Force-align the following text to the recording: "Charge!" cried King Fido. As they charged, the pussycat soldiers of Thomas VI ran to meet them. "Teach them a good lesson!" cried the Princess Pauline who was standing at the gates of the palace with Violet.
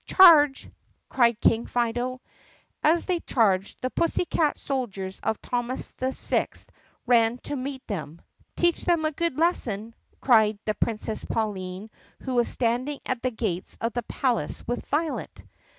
"Charge!" 0.07 0.67
cried 1.09 1.39
King 1.41 1.67
Fido. 1.67 2.21
As 2.83 3.05
they 3.05 3.19
charged, 3.19 3.77
the 3.81 3.91
pussycat 3.91 4.57
soldiers 4.57 5.19
of 5.19 5.39
Thomas 5.43 5.91
VI 5.99 6.47
ran 7.05 7.37
to 7.43 7.55
meet 7.55 7.85
them. 7.85 8.19
"Teach 8.57 8.83
them 8.85 9.05
a 9.05 9.11
good 9.11 9.37
lesson!" 9.37 9.93
cried 10.19 10.57
the 10.65 10.73
Princess 10.73 11.23
Pauline 11.23 11.91
who 12.23 12.33
was 12.33 12.47
standing 12.49 12.99
at 13.05 13.21
the 13.21 13.29
gates 13.29 13.77
of 13.79 13.93
the 13.93 14.01
palace 14.01 14.65
with 14.65 14.83
Violet. 14.87 15.43